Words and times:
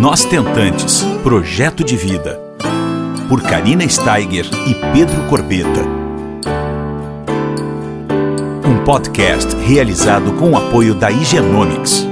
Nós 0.00 0.24
Tentantes 0.24 1.02
Projeto 1.22 1.84
de 1.84 1.96
Vida. 1.96 2.40
Por 3.28 3.42
Karina 3.42 3.86
Steiger 3.86 4.46
e 4.66 4.74
Pedro 4.92 5.28
Corbeta. 5.28 5.82
Um 8.66 8.82
podcast 8.84 9.54
realizado 9.56 10.32
com 10.38 10.52
o 10.52 10.56
apoio 10.56 10.94
da 10.94 11.10
Higienomics. 11.10 12.06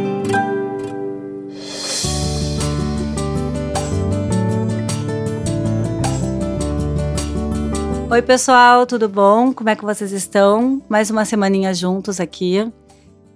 Oi, 8.10 8.22
pessoal, 8.22 8.87
tudo 8.87 9.08
bom? 9.08 9.54
Como 9.54 9.71
é 9.71 9.74
que 9.74 9.85
vocês 9.85 10.12
estão? 10.12 10.83
Mais 10.87 11.10
uma 11.10 11.24
semaninha 11.24 11.72
juntos 11.72 12.21
aqui. 12.21 12.71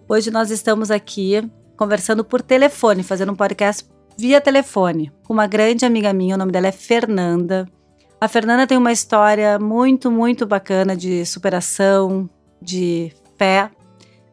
Hoje 0.07 0.31
nós 0.31 0.51
estamos 0.51 0.91
aqui 0.91 1.43
conversando 1.77 2.23
por 2.23 2.43
telefone, 2.43 3.03
fazendo 3.03 3.33
um 3.33 3.37
podcast 3.37 3.85
via 4.17 4.41
telefone 4.41 5.13
uma 5.29 5.47
grande 5.47 5.85
amiga 5.85 6.13
minha, 6.13 6.35
o 6.35 6.39
nome 6.39 6.53
dela 6.53 6.69
é 6.69 6.73
Fernanda. 6.73 7.67
A 8.21 8.29
Fernanda 8.29 8.67
tem 8.67 8.79
uma 8.79 8.93
história 8.93 9.59
muito, 9.59 10.11
muito 10.11 10.47
bacana 10.47 10.97
de 10.97 11.25
superação, 11.27 12.29
de 12.61 13.13
fé, 13.37 13.71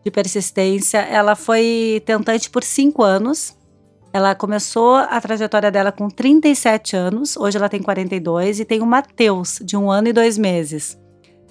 de 0.04 0.12
persistência. 0.12 1.00
Ela 1.00 1.36
foi 1.36 2.02
tentante 2.06 2.50
por 2.50 2.64
cinco 2.64 3.04
anos 3.04 3.58
ela 4.14 4.36
começou 4.36 4.96
a 4.96 5.22
trajetória 5.22 5.72
dela 5.72 5.92
com 5.92 6.10
37 6.10 6.98
anos, 6.98 7.38
hoje 7.38 7.58
ela 7.58 7.70
tem 7.70 7.82
42 7.82 8.60
e 8.60 8.66
tem 8.66 8.82
o 8.82 8.86
Matheus, 8.86 9.60
de 9.64 9.78
um 9.78 9.90
ano 9.90 10.10
e 10.10 10.14
dois 10.14 10.38
meses, 10.38 11.00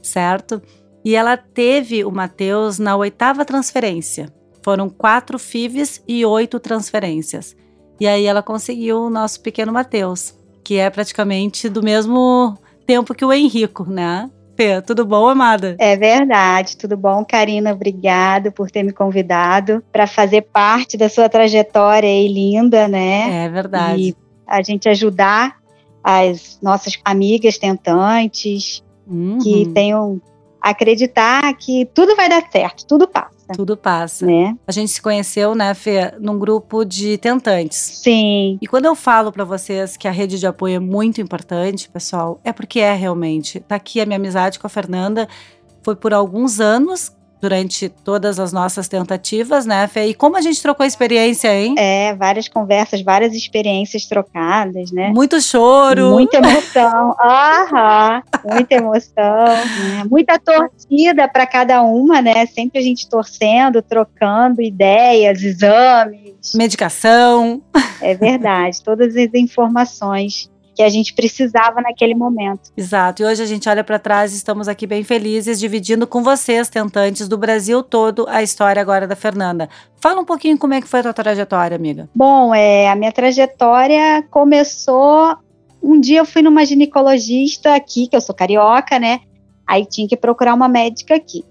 certo? 0.03 0.61
E 1.03 1.17
ela 1.17 1.39
teve 1.39 2.05
o 2.05 2.11
Matheus 2.11 2.79
na 2.79 2.95
oitava 2.97 3.47
transferência. 3.47 4.31
Foram 4.63 4.91
quatro 4.91 5.39
FIVs 5.39 6.03
e 6.07 6.23
oito 6.27 6.61
transferências. 6.61 7.57
E 8.01 8.09
aí 8.09 8.25
ela 8.25 8.43
conseguiu 8.43 9.03
o 9.03 9.11
nosso 9.11 9.43
pequeno 9.43 9.73
Matheus, 9.73 10.35
que 10.65 10.79
é 10.79 10.89
praticamente 10.89 11.69
do 11.69 11.83
mesmo 11.83 12.57
tempo 12.87 13.15
que 13.15 13.25
o 13.25 13.33
Henrico, 13.33 13.85
né? 13.85 14.31
Fê, 14.57 14.81
tudo 14.81 15.05
bom, 15.05 15.29
amada? 15.29 15.77
É 15.79 15.97
verdade, 15.97 16.79
tudo 16.79 16.97
bom, 16.97 17.25
Karina? 17.25 17.73
Obrigado 17.73 18.51
por 18.51 18.71
ter 18.71 18.83
me 18.83 18.93
convidado 18.93 19.85
para 19.93 20.07
fazer 20.07 20.43
parte 20.43 20.97
da 20.97 21.09
sua 21.09 21.29
trajetória 21.29 22.09
aí 22.09 22.27
linda, 22.27 22.89
né? 22.89 23.45
É 23.45 23.49
verdade. 23.51 24.03
E 24.03 24.17
a 24.47 24.63
gente 24.63 24.89
ajudar 24.89 25.57
as 26.03 26.59
nossas 26.63 26.99
amigas 27.05 27.59
tentantes 27.59 28.83
uhum. 29.07 29.39
que 29.39 29.69
tenham 29.75 30.21
acreditar 30.61 31.53
que 31.55 31.87
tudo 31.95 32.17
vai 32.17 32.29
dar 32.29 32.43
certo, 32.51 32.87
tudo 32.87 33.07
passa 33.07 33.40
passa. 33.51 33.57
Tudo 33.57 33.77
passa. 33.77 34.27
Né? 34.27 34.57
A 34.67 34.73
gente 34.73 34.91
se 34.91 35.03
conheceu, 35.03 35.55
né, 35.55 35.75
Fê, 35.75 36.15
num 36.19 36.39
grupo 36.39 36.85
de 36.85 37.19
tentantes. 37.19 37.79
Sim. 37.79 38.59
E 38.61 38.67
quando 38.67 38.87
eu 38.87 38.95
falo 38.95 39.33
para 39.33 39.45
vocês 39.45 39.97
que 39.97 40.09
a 40.09 40.11
rede 40.11 40.39
de 40.39 40.47
apoio 40.47 40.77
é 40.77 40.81
muito 40.81 41.21
importante, 41.21 41.89
pessoal, 41.89 42.41
é 42.45 42.53
porque 42.53 42.81
é 42.81 42.95
realmente. 42.95 43.61
Tá 43.61 43.77
aqui 43.77 44.01
a 44.01 44.07
minha 44.07 44.17
amizade 44.17 44.59
com 44.59 44.67
a 44.67 44.71
Fernanda. 44.71 45.29
Foi 45.83 45.97
por 45.97 46.13
alguns 46.13 46.61
anos 46.61 47.13
durante 47.41 47.89
todas 47.89 48.39
as 48.39 48.53
nossas 48.53 48.89
tentativas, 48.89 49.65
né, 49.65 49.87
Fê? 49.89 50.07
E 50.07 50.15
como 50.15 50.37
a 50.37 50.41
gente 50.41 50.61
trocou 50.61 50.85
experiência, 50.85 51.55
hein? 51.55 51.75
É, 51.79 52.15
várias 52.15 52.49
conversas, 52.49 53.03
várias 53.03 53.33
experiências 53.35 54.07
trocadas, 54.07 54.93
né? 54.93 55.09
Muito 55.09 55.41
choro. 55.41 56.11
Muita 56.11 56.37
emoção. 56.37 57.17
Aham, 57.21 58.23
muita 58.45 58.75
emoção. 58.75 59.47
Né? 59.47 60.05
Muita 60.11 60.39
torcida 60.39 61.27
para 61.29 61.47
cada 61.47 61.83
uma, 61.83 62.21
né? 62.21 62.45
Sempre 62.47 62.79
a 62.79 62.83
gente 62.83 63.09
torcendo, 63.09 63.81
trocando 63.81 64.61
ideias, 64.61 65.43
exames. 65.43 66.55
Medicação. 66.55 67.63
É 68.01 68.15
verdade, 68.15 68.83
todas 68.83 69.15
as 69.17 69.35
informações 69.35 70.51
que 70.81 70.85
a 70.85 70.89
gente 70.89 71.13
precisava 71.13 71.83
naquele 71.83 72.15
momento. 72.15 72.73
Exato. 72.75 73.23
E 73.23 73.27
hoje 73.27 73.43
a 73.43 73.47
gente 73.47 73.69
olha 73.69 73.85
para 73.85 73.99
trás 73.99 74.33
e 74.33 74.37
estamos 74.37 74.67
aqui 74.67 74.87
bem 74.87 75.05
felizes 75.05 75.61
dividindo 75.61 76.07
com 76.07 76.23
vocês, 76.23 76.71
tentantes 76.71 77.29
do 77.29 77.37
Brasil 77.37 77.83
todo, 77.83 78.27
a 78.27 78.43
história 78.43 78.81
agora 78.81 79.07
da 79.07 79.15
Fernanda. 79.15 79.69
Fala 79.97 80.23
um 80.23 80.25
pouquinho 80.25 80.57
como 80.57 80.73
é 80.73 80.81
que 80.81 80.89
foi 80.89 81.01
a 81.01 81.03
tua 81.03 81.13
trajetória, 81.13 81.77
amiga. 81.77 82.09
Bom, 82.15 82.55
é, 82.55 82.89
a 82.89 82.97
minha 82.97 83.13
trajetória 83.13 84.27
começou 84.31 85.37
um 85.83 86.01
dia 86.01 86.21
eu 86.21 86.25
fui 86.25 86.41
numa 86.41 86.65
ginecologista 86.65 87.75
aqui, 87.75 88.07
que 88.07 88.17
eu 88.17 88.21
sou 88.23 88.35
carioca, 88.35 88.99
né? 88.99 89.21
Aí 89.67 89.85
tinha 89.85 90.09
que 90.09 90.17
procurar 90.17 90.55
uma 90.55 90.67
médica 90.67 91.15
aqui. 91.15 91.45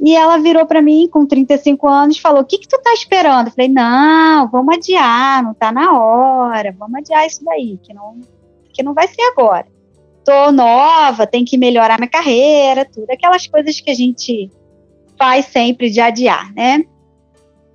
E 0.00 0.16
ela 0.16 0.38
virou 0.38 0.64
para 0.64 0.80
mim 0.80 1.06
com 1.10 1.26
35 1.26 1.86
anos 1.86 2.18
falou: 2.18 2.40
"O 2.40 2.46
que 2.46 2.56
que 2.56 2.66
tu 2.66 2.80
tá 2.82 2.94
esperando?" 2.94 3.48
Eu 3.48 3.52
falei: 3.52 3.68
"Não, 3.68 4.48
vamos 4.48 4.74
adiar, 4.74 5.42
não 5.42 5.52
tá 5.52 5.70
na 5.70 5.92
hora. 5.92 6.74
Vamos 6.78 6.98
adiar 7.00 7.26
isso 7.26 7.44
daí, 7.44 7.78
que 7.82 7.92
não 7.92 8.16
que 8.78 8.82
não 8.84 8.94
vai 8.94 9.08
ser 9.08 9.20
agora. 9.22 9.66
Tô 10.24 10.52
nova, 10.52 11.26
tem 11.26 11.44
que 11.44 11.58
melhorar 11.58 11.98
minha 11.98 12.08
carreira, 12.08 12.84
tudo. 12.84 13.10
Aquelas 13.10 13.46
coisas 13.48 13.80
que 13.80 13.90
a 13.90 13.94
gente 13.94 14.48
faz 15.18 15.46
sempre 15.46 15.90
de 15.90 16.00
adiar, 16.00 16.52
né? 16.54 16.84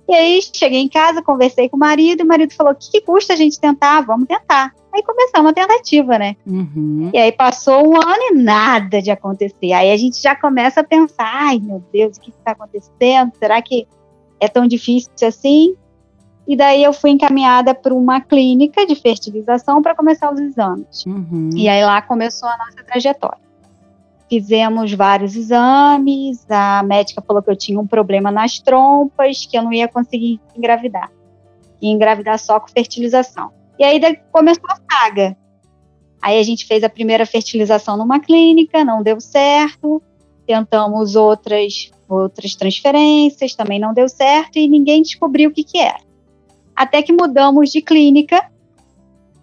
E 0.08 0.14
aí 0.14 0.40
cheguei 0.54 0.80
em 0.80 0.88
casa, 0.88 1.22
conversei 1.22 1.68
com 1.68 1.76
o 1.76 1.80
marido, 1.80 2.20
e 2.20 2.24
o 2.24 2.26
marido 2.26 2.54
falou: 2.54 2.72
o 2.72 2.76
que, 2.76 2.90
que 2.90 3.00
custa 3.02 3.34
a 3.34 3.36
gente 3.36 3.60
tentar? 3.60 4.00
Vamos 4.02 4.26
tentar. 4.26 4.72
Aí 4.94 5.02
começamos 5.02 5.50
a 5.50 5.54
tentativa, 5.54 6.18
né? 6.18 6.36
Uhum. 6.46 7.10
E 7.12 7.18
aí 7.18 7.32
passou 7.32 7.86
um 7.86 7.96
ano 7.96 8.22
e 8.30 8.34
nada 8.34 9.02
de 9.02 9.10
acontecer. 9.10 9.72
Aí 9.72 9.90
a 9.90 9.96
gente 9.96 10.22
já 10.22 10.36
começa 10.36 10.80
a 10.80 10.84
pensar: 10.84 11.30
ai 11.48 11.58
meu 11.58 11.82
Deus, 11.92 12.16
o 12.16 12.20
que 12.20 12.30
está 12.30 12.52
acontecendo? 12.52 13.32
Será 13.38 13.60
que 13.60 13.86
é 14.40 14.48
tão 14.48 14.66
difícil 14.66 15.10
assim? 15.26 15.74
E 16.46 16.56
daí 16.56 16.82
eu 16.84 16.92
fui 16.92 17.10
encaminhada 17.10 17.74
para 17.74 17.94
uma 17.94 18.20
clínica 18.20 18.86
de 18.86 18.94
fertilização 18.94 19.80
para 19.80 19.94
começar 19.94 20.32
os 20.32 20.38
exames. 20.38 21.04
Uhum. 21.06 21.50
E 21.54 21.68
aí 21.68 21.84
lá 21.84 22.02
começou 22.02 22.48
a 22.48 22.58
nossa 22.58 22.84
trajetória. 22.84 23.42
Fizemos 24.28 24.92
vários 24.92 25.36
exames, 25.36 26.44
a 26.50 26.82
médica 26.82 27.22
falou 27.22 27.42
que 27.42 27.50
eu 27.50 27.56
tinha 27.56 27.80
um 27.80 27.86
problema 27.86 28.30
nas 28.30 28.58
trompas, 28.58 29.46
que 29.46 29.56
eu 29.56 29.62
não 29.62 29.72
ia 29.72 29.88
conseguir 29.88 30.40
engravidar. 30.56 31.10
Ia 31.80 31.92
engravidar 31.92 32.38
só 32.38 32.60
com 32.60 32.68
fertilização. 32.68 33.50
E 33.78 33.84
aí 33.84 34.00
começou 34.30 34.64
a 34.68 34.78
saga. 34.90 35.36
Aí 36.20 36.38
a 36.38 36.42
gente 36.42 36.66
fez 36.66 36.82
a 36.82 36.88
primeira 36.88 37.26
fertilização 37.26 37.96
numa 37.96 38.18
clínica, 38.20 38.84
não 38.84 39.02
deu 39.02 39.20
certo. 39.20 40.02
Tentamos 40.46 41.16
outras 41.16 41.90
outras 42.08 42.54
transferências, 42.54 43.54
também 43.54 43.78
não 43.78 43.94
deu 43.94 44.08
certo 44.08 44.58
e 44.58 44.68
ninguém 44.68 45.02
descobriu 45.02 45.50
o 45.50 45.52
que 45.52 45.64
que 45.64 45.78
era. 45.78 45.98
Até 46.74 47.02
que 47.02 47.12
mudamos 47.12 47.70
de 47.70 47.80
clínica, 47.80 48.50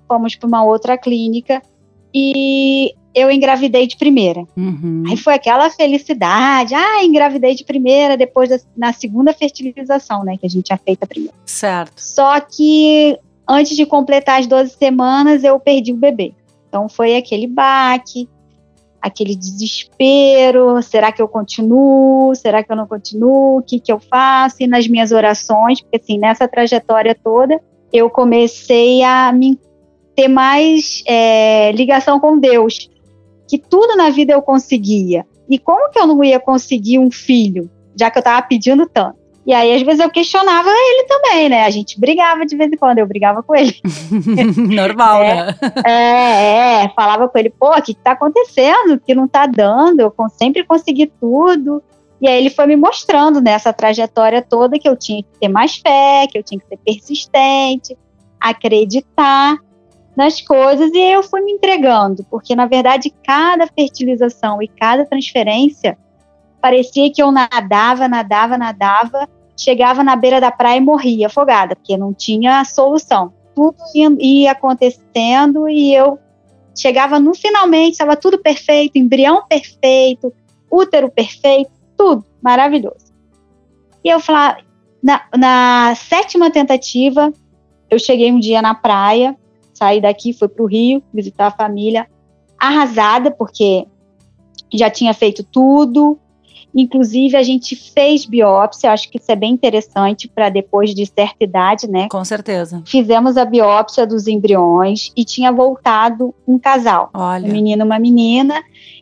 fomos 0.08 0.36
para 0.36 0.48
uma 0.48 0.64
outra 0.64 0.98
clínica 0.98 1.62
e 2.14 2.94
eu 3.14 3.30
engravidei 3.32 3.88
de 3.88 3.98
primeira. 3.98 4.44
Uhum. 4.56 5.04
Aí 5.10 5.18
foi 5.18 5.34
aquela 5.34 5.70
felicidade, 5.70 6.74
ah, 6.74 7.04
engravidei 7.04 7.56
de 7.56 7.64
primeira, 7.64 8.18
depois 8.18 8.50
da, 8.50 8.60
na 8.76 8.94
segunda 8.94 9.34
fertilização, 9.34 10.24
né, 10.24 10.38
que 10.38 10.46
a 10.46 10.50
gente 10.50 10.66
tinha 10.66 10.78
feito 10.78 11.04
a 11.04 11.08
primeira. 11.08 11.36
Certo. 11.46 11.94
Só 11.98 12.40
que 12.40 13.18
antes 13.48 13.76
de 13.76 13.86
completar 13.86 14.40
as 14.40 14.48
12 14.48 14.72
semanas, 14.78 15.44
eu 15.44 15.60
perdi 15.60 15.92
o 15.92 15.98
bebê. 15.98 16.34
Então 16.68 16.88
foi 16.88 17.18
aquele 17.18 17.48
baque, 17.48 18.30
aquele 19.02 19.36
desespero, 19.36 20.82
será 20.82 21.12
que 21.12 21.22
eu 21.22 21.28
continuo, 21.28 22.36
será 22.36 22.64
que 22.64 22.72
eu 22.72 22.76
não 22.76 22.86
continuo, 22.86 23.58
o 23.58 23.64
que, 23.64 23.80
que 23.80 23.92
eu 23.92 24.00
faço, 24.00 24.58
e 24.60 24.68
nas 24.68 24.88
minhas 24.88 25.12
orações, 25.12 25.82
porque 25.82 25.98
assim, 25.98 26.20
nessa 26.20 26.48
trajetória 26.48 27.16
toda, 27.16 27.60
eu 27.92 28.10
comecei 28.10 29.02
a 29.04 29.32
me 29.34 29.60
ter 30.16 30.28
mais 30.28 31.04
é, 31.08 31.72
ligação 31.72 32.20
com 32.20 32.38
Deus, 32.38 32.90
que 33.48 33.58
tudo 33.58 33.96
na 33.96 34.10
vida 34.10 34.34
eu 34.34 34.42
conseguia, 34.42 35.26
e 35.50 35.58
como 35.58 35.90
que 35.90 36.00
eu 36.00 36.06
não 36.06 36.24
ia 36.24 36.40
conseguir 36.40 37.00
um 37.00 37.10
filho, 37.10 37.70
já 38.00 38.12
que 38.12 38.20
eu 38.20 38.22
estava 38.22 38.46
pedindo 38.46 38.88
tanto? 38.88 39.21
E 39.46 39.54
aí, 39.54 39.74
às 39.74 39.82
vezes, 39.82 40.00
eu 40.00 40.10
questionava 40.10 40.70
ele 40.70 41.04
também, 41.06 41.50
né? 41.50 41.66
A 41.66 41.70
gente 41.70 42.00
brigava 42.00 42.46
de 42.46 42.56
vez 42.56 42.72
em 42.72 42.78
quando, 42.78 43.00
eu 43.00 43.08
brigava 43.08 43.42
com 43.42 43.56
ele. 43.56 43.76
Normal, 44.76 45.24
é, 45.24 45.36
né? 45.36 45.56
É, 45.86 46.84
é, 46.84 46.90
falava 46.90 47.28
com 47.28 47.38
ele, 47.38 47.50
pô, 47.50 47.72
o 47.72 47.82
que, 47.82 47.96
que 47.96 48.02
tá 48.02 48.12
acontecendo? 48.12 49.00
Que 49.00 49.16
não 49.16 49.28
tá 49.28 49.48
dando, 49.48 50.00
eu 50.00 50.14
sempre 50.38 50.64
consegui 50.64 51.12
tudo. 51.20 51.82
E 52.22 52.28
aí 52.28 52.38
ele 52.38 52.52
foi 52.52 52.68
me 52.68 52.76
mostrando 52.76 53.42
nessa 53.42 53.74
trajetória 53.74 54.46
toda 54.48 54.78
que 54.78 54.88
eu 54.88 54.96
tinha 54.96 55.24
que 55.24 55.40
ter 55.40 55.48
mais 55.48 55.78
fé, 55.78 56.28
que 56.30 56.38
eu 56.38 56.44
tinha 56.44 56.60
que 56.60 56.68
ser 56.68 56.78
persistente, 56.78 57.98
acreditar 58.40 59.58
nas 60.16 60.40
coisas 60.40 60.92
e 60.94 61.00
eu 61.00 61.24
fui 61.24 61.42
me 61.42 61.54
entregando, 61.54 62.24
porque 62.30 62.56
na 62.56 62.68
verdade 62.68 63.14
cada 63.24 63.66
fertilização 63.66 64.62
e 64.62 64.68
cada 64.68 65.06
transferência 65.06 65.98
parecia 66.62 67.12
que 67.12 67.22
eu 67.22 67.32
nadava, 67.32 68.08
nadava, 68.08 68.58
nadava, 68.58 69.28
chegava 69.58 70.04
na 70.04 70.16
beira 70.16 70.40
da 70.40 70.52
praia 70.52 70.78
e 70.78 70.82
morria 70.82 71.28
afogada, 71.28 71.76
porque 71.76 71.98
não 71.98 72.14
tinha 72.14 72.64
solução. 72.64 73.34
Tudo 73.56 73.78
ia, 74.20 74.52
acontecendo 74.52 75.68
e 75.68 75.94
eu 75.94 76.20
chegava 76.78 77.20
no 77.20 77.34
finalmente, 77.34 77.94
estava 77.94 78.16
tudo 78.16 78.40
perfeito, 78.40 78.98
embrião 78.98 79.46
perfeito, 79.48 80.34
útero 80.72 81.10
perfeito, 81.10 81.72
tudo 81.98 82.24
maravilhoso. 82.42 83.12
E 84.04 84.10
eu 84.10 84.20
falava, 84.20 84.60
na, 85.04 85.22
na 85.36 85.96
sétima 85.96 86.50
tentativa, 86.50 87.34
eu 87.90 88.00
cheguei 88.00 88.32
um 88.32 88.40
dia 88.40 88.62
na 88.62 88.74
praia, 88.74 89.36
saí 89.74 90.00
daqui, 90.00 90.32
fui 90.32 90.48
para 90.48 90.64
o 90.64 90.68
Rio 90.68 91.04
visitar 91.14 91.48
a 91.48 91.52
família, 91.52 92.08
arrasada, 92.58 93.32
porque 93.32 93.86
já 94.74 94.90
tinha 94.90 95.14
feito 95.14 95.44
tudo. 95.44 96.20
Inclusive, 96.74 97.36
a 97.36 97.44
gente 97.44 97.76
fez 97.76 98.26
biópsia, 98.26 98.92
acho 98.92 99.10
que 99.10 99.18
isso 99.18 99.32
é 99.32 99.36
bem 99.36 99.52
interessante 99.52 100.28
para 100.28 100.50
depois 100.50 100.96
de 100.96 101.06
certa 101.06 101.44
idade, 101.44 101.88
né? 101.88 102.08
Com 102.10 102.24
certeza. 102.24 102.82
Fizemos 102.86 103.36
a 103.38 103.44
biópsia 103.46 104.08
dos 104.08 104.28
embriões 104.28 105.12
e 105.16 105.26
tinha 105.26 105.52
voltado 105.52 106.34
um 106.48 106.58
casal. 106.58 107.10
Olha. 107.14 107.48
Um 107.48 107.52
menino 107.52 107.84
e 107.84 107.86
uma 107.86 108.00
menina. 108.00 108.62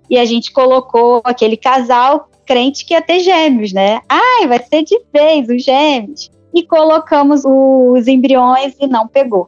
E 0.10 0.18
a 0.18 0.26
gente 0.26 0.52
colocou 0.52 1.22
aquele 1.24 1.56
casal 1.56 2.28
crente 2.46 2.84
que 2.84 2.96
ia 2.96 3.02
ter 3.02 3.20
gêmeos, 3.20 3.72
né? 3.72 4.02
Ai, 4.10 4.48
vai 4.48 4.60
ser 4.64 4.84
de 4.84 5.00
vez 5.14 5.48
os 5.48 5.64
gêmeos. 5.64 6.32
E 6.52 6.64
colocamos 6.64 7.44
os 7.46 8.08
embriões 8.08 8.74
e 8.80 8.88
não 8.88 9.08
pegou. 9.08 9.48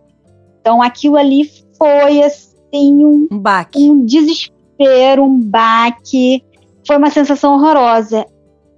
Então 0.62 0.80
aquilo 0.84 1.18
ali 1.18 1.50
foi 1.76 2.22
assim 2.22 3.04
um, 3.04 3.28
Um 3.32 3.40
baque. 3.40 3.90
um 3.90 4.06
desespero, 4.06 5.24
um 5.24 5.40
baque. 5.40 6.44
Foi 6.86 6.98
uma 6.98 7.10
sensação 7.10 7.56
horrorosa. 7.56 8.25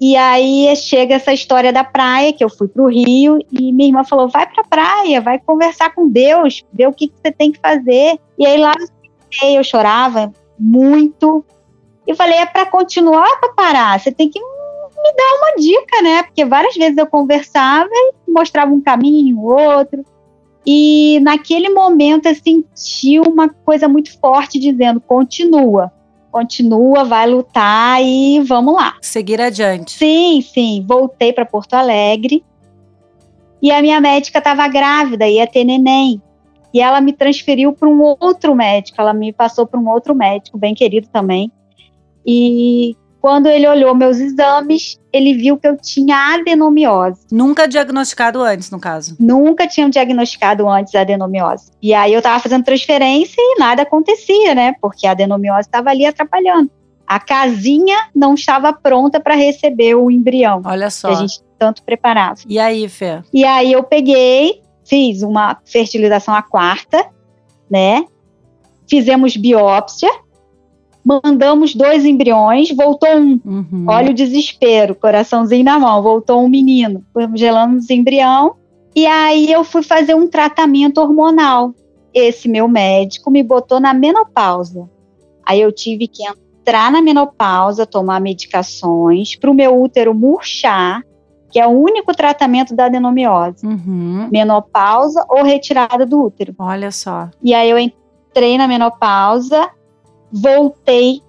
E 0.02 0.18
aí 0.18 0.76
chega 0.76 1.16
essa 1.16 1.32
história 1.32 1.72
da 1.72 1.84
praia, 1.84 2.34
que 2.34 2.44
eu 2.44 2.50
fui 2.50 2.68
pro 2.68 2.88
Rio, 2.88 3.40
e 3.52 3.72
minha 3.72 3.88
irmã 3.88 4.04
falou: 4.04 4.28
vai 4.28 4.46
pra 4.46 4.64
praia, 4.64 5.22
vai 5.22 5.40
conversar 5.40 5.94
com 5.96 6.10
Deus, 6.10 6.64
ver 6.74 6.88
o 6.88 6.94
que, 6.94 7.08
que 7.08 7.16
você 7.16 7.32
tem 7.32 7.52
que 7.52 7.60
fazer. 7.60 8.20
E 8.38 8.46
aí 8.46 8.58
lá 8.58 8.74
eu 9.44 9.64
chorava 9.64 10.32
muito. 10.60 11.46
E 12.06 12.14
falei: 12.16 12.38
é 12.38 12.46
pra 12.46 12.66
continuar 12.66 13.28
ou 13.28 13.38
pra 13.38 13.54
parar? 13.54 14.00
Você 14.00 14.12
tem 14.12 14.30
que 14.30 14.40
me 14.40 15.14
dar 15.16 15.38
uma 15.38 15.56
dica, 15.58 16.02
né? 16.02 16.24
Porque 16.24 16.44
várias 16.44 16.76
vezes 16.76 16.98
eu 16.98 17.08
conversava 17.08 17.90
e 17.94 18.32
mostrava 18.32 18.74
um 18.74 18.82
caminho, 18.82 19.42
outro. 19.42 20.04
E 20.66 21.20
naquele 21.22 21.70
momento 21.70 22.26
eu 22.26 22.36
senti 22.36 23.20
uma 23.20 23.50
coisa 23.50 23.88
muito 23.88 24.18
forte 24.20 24.60
dizendo: 24.60 25.00
continua, 25.00 25.92
continua, 26.34 27.04
vai 27.04 27.30
lutar 27.30 28.02
e 28.02 28.40
vamos 28.42 28.74
lá. 28.74 28.96
Seguir 29.00 29.40
adiante. 29.40 29.92
Sim, 29.92 30.42
sim. 30.42 30.84
Voltei 30.86 31.32
para 31.32 31.46
Porto 31.46 31.76
Alegre 31.76 32.44
e 33.62 33.72
a 33.72 33.80
minha 33.82 34.02
médica 34.02 34.40
estava 34.40 34.68
grávida, 34.68 35.28
ia 35.28 35.46
ter 35.46 35.64
neném. 35.64 36.20
E 36.74 36.82
ela 36.82 37.00
me 37.00 37.14
transferiu 37.14 37.72
para 37.72 37.88
um 37.88 38.16
outro 38.20 38.56
médico, 38.56 39.00
ela 39.00 39.14
me 39.14 39.32
passou 39.32 39.68
para 39.68 39.80
um 39.80 39.88
outro 39.88 40.16
médico, 40.16 40.58
bem 40.58 40.74
querido 40.74 41.08
também. 41.08 41.52
E 42.26 42.98
quando 43.24 43.48
ele 43.48 43.66
olhou 43.66 43.96
meus 43.96 44.18
exames, 44.18 45.00
ele 45.14 45.34
viu 45.34 45.58
que 45.58 45.66
eu 45.66 45.78
tinha 45.78 46.36
adenomiose. 46.36 47.22
Nunca 47.32 47.66
diagnosticado 47.66 48.42
antes, 48.42 48.70
no 48.70 48.82
caso. 48.82 49.16
Nunca 49.18 49.66
tinham 49.66 49.90
diagnosticado 49.90 50.68
antes 50.68 50.94
a 50.94 51.00
adenomiose. 51.00 51.72
E 51.82 51.94
aí 51.94 52.12
eu 52.12 52.18
estava 52.18 52.38
fazendo 52.42 52.66
transferência 52.66 53.38
e 53.40 53.58
nada 53.58 53.84
acontecia, 53.84 54.54
né? 54.54 54.76
Porque 54.82 55.08
a 55.08 55.12
adenomiose 55.12 55.62
estava 55.70 55.90
ali 55.90 56.06
atrapalhando. 56.06 56.70
A 57.08 57.18
casinha 57.18 57.96
não 58.14 58.34
estava 58.34 58.74
pronta 58.74 59.22
para 59.22 59.36
receber 59.36 59.96
o 59.96 60.12
embrião 60.12 60.62
Olha 60.66 60.88
que 60.88 60.94
só. 60.94 61.08
a 61.08 61.16
gente 61.16 61.40
tanto 61.58 61.82
preparava. 61.82 62.42
E 62.46 62.60
aí, 62.60 62.90
Fê? 62.90 63.24
E 63.34 63.46
aí 63.46 63.72
eu 63.72 63.84
peguei, 63.84 64.62
fiz 64.84 65.22
uma 65.22 65.58
fertilização 65.64 66.36
à 66.36 66.42
quarta, 66.42 67.10
né? 67.72 68.04
Fizemos 68.86 69.38
biópsia, 69.38 70.12
mandamos 71.04 71.76
dois 71.76 72.06
embriões, 72.06 72.70
voltou 72.76 73.10
um. 73.10 73.40
Uhum. 73.44 73.86
Olha 73.88 74.12
o 74.12 74.14
desespero, 74.14 74.96
coraçãozinho 74.96 75.66
na 75.66 75.78
mão, 75.78 76.02
voltou 76.02 76.44
um 76.44 76.48
menino. 76.48 77.04
Gelamos 77.36 77.90
o 77.90 77.94
embrião. 77.94 78.56
E 78.96 79.06
aí 79.06 79.52
eu 79.52 79.64
fui 79.64 79.84
fazer 79.84 80.16
um 80.16 80.28
tratamento 80.28 81.00
hormonal. 81.00 81.74
Esse 82.14 82.48
meu 82.48 82.68
médico 82.68 83.32
me 83.32 83.44
botou 83.44 83.80
na 83.80 83.94
menopausa. 83.94 84.90
Aí 85.46 85.60
eu 85.60 85.72
tive 85.72 86.08
que 86.08 86.24
entrar 86.26 86.92
na 86.92 87.02
menopausa, 87.02 87.86
tomar 87.86 88.22
medicações 88.22 89.36
para 89.36 89.52
o 89.52 89.54
meu 89.54 89.82
útero 89.82 90.14
murchar, 90.14 91.04
que 91.52 91.60
é 91.60 91.68
o 91.68 91.72
único 91.72 92.16
tratamento 92.16 92.76
da 92.76 92.86
adenomiose. 92.86 93.66
Uhum. 93.66 94.30
Menopausa 94.32 95.26
ou 95.28 95.44
retirada 95.44 96.06
do 96.06 96.24
útero. 96.24 96.56
Olha 96.58 96.92
só. 96.92 97.30
E 97.44 97.54
aí 97.54 97.70
eu 97.70 97.78
entrei 97.78 98.58
na 98.58 98.68
menopausa, 98.68 99.70
voltei 100.34 101.22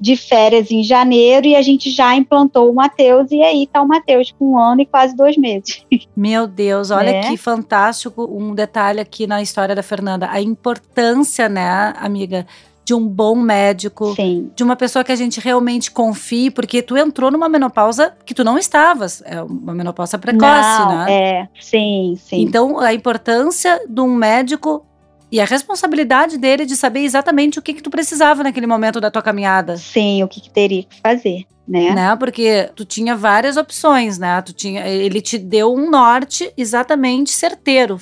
de 0.00 0.16
férias 0.16 0.70
em 0.70 0.82
janeiro 0.82 1.46
e 1.46 1.54
a 1.54 1.62
gente 1.62 1.90
já 1.90 2.14
implantou 2.16 2.70
o 2.70 2.74
Matheus. 2.74 3.30
E 3.30 3.40
aí 3.42 3.68
tá 3.68 3.80
o 3.80 3.86
Matheus 3.86 4.34
com 4.36 4.52
um 4.52 4.58
ano 4.58 4.80
e 4.80 4.86
quase 4.86 5.14
dois 5.14 5.36
meses. 5.36 5.84
Meu 6.16 6.46
Deus, 6.46 6.90
olha 6.90 7.12
Né? 7.12 7.20
que 7.28 7.36
fantástico 7.36 8.24
um 8.24 8.54
detalhe 8.54 9.00
aqui 9.00 9.26
na 9.26 9.40
história 9.42 9.74
da 9.74 9.82
Fernanda. 9.82 10.28
A 10.30 10.40
importância, 10.40 11.48
né, 11.48 11.94
amiga, 11.96 12.44
de 12.84 12.94
um 12.94 13.06
bom 13.06 13.36
médico, 13.36 14.12
Sim. 14.16 14.50
de 14.56 14.64
uma 14.64 14.74
pessoa 14.74 15.04
que 15.04 15.12
a 15.12 15.16
gente 15.16 15.38
realmente 15.38 15.88
confie, 15.90 16.50
porque 16.50 16.82
tu 16.82 16.96
entrou 16.96 17.30
numa 17.30 17.48
menopausa 17.48 18.12
que 18.26 18.34
tu 18.34 18.42
não 18.42 18.58
estavas. 18.58 19.22
É 19.24 19.40
uma 19.40 19.72
menopausa 19.72 20.18
precoce, 20.18 20.80
Não, 20.80 20.88
né? 21.04 21.06
É, 21.12 21.48
sim, 21.60 22.16
sim. 22.18 22.40
Então, 22.42 22.80
a 22.80 22.92
importância 22.92 23.80
de 23.88 24.00
um 24.00 24.12
médico 24.12 24.84
e 25.32 25.40
a 25.40 25.46
responsabilidade 25.46 26.36
dele 26.36 26.66
de 26.66 26.76
saber 26.76 27.00
exatamente 27.00 27.58
o 27.58 27.62
que, 27.62 27.72
que 27.72 27.82
tu 27.82 27.88
precisava 27.88 28.42
naquele 28.42 28.66
momento 28.66 29.00
da 29.00 29.10
tua 29.10 29.22
caminhada. 29.22 29.78
Sim, 29.78 30.22
o 30.22 30.28
que, 30.28 30.42
que 30.42 30.50
teria 30.50 30.82
que 30.82 31.00
fazer, 31.00 31.46
né? 31.66 31.94
Né? 31.94 32.16
Porque 32.16 32.70
tu 32.74 32.84
tinha 32.84 33.14
várias 33.16 33.56
opções, 33.56 34.18
né? 34.18 34.40
Tu 34.42 34.52
tinha, 34.52 34.86
ele 34.86 35.20
te 35.20 35.38
deu 35.38 35.72
um 35.72 35.90
norte 35.90 36.52
exatamente 36.56 37.30
certeiro. 37.30 37.98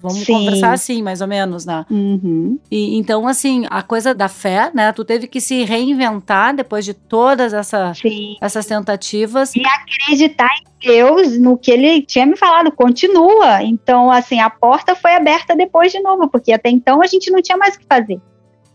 Vamos 0.00 0.24
Sim. 0.24 0.32
conversar 0.32 0.72
assim, 0.72 1.02
mais 1.02 1.20
ou 1.20 1.28
menos, 1.28 1.64
né? 1.64 1.86
Uhum. 1.90 2.58
E, 2.70 2.96
então, 2.96 3.26
assim, 3.26 3.66
a 3.70 3.82
coisa 3.82 4.14
da 4.14 4.28
fé, 4.28 4.70
né? 4.74 4.92
Tu 4.92 5.04
teve 5.04 5.26
que 5.28 5.40
se 5.40 5.64
reinventar 5.64 6.54
depois 6.54 6.84
de 6.84 6.94
todas 6.94 7.52
essa, 7.52 7.94
Sim. 7.94 8.36
essas 8.40 8.66
tentativas. 8.66 9.52
Acreditar 9.56 10.50
em 10.60 10.88
Deus, 10.88 11.38
no 11.38 11.56
que 11.56 11.70
ele 11.70 12.02
tinha 12.02 12.26
me 12.26 12.36
falado, 12.36 12.72
continua. 12.72 13.62
Então, 13.62 14.10
assim, 14.10 14.40
a 14.40 14.50
porta 14.50 14.94
foi 14.94 15.14
aberta 15.14 15.54
depois 15.54 15.92
de 15.92 16.00
novo, 16.00 16.28
porque 16.28 16.52
até 16.52 16.70
então 16.70 17.00
a 17.00 17.06
gente 17.06 17.30
não 17.30 17.40
tinha 17.40 17.56
mais 17.56 17.76
o 17.76 17.78
que 17.78 17.86
fazer. 17.88 18.20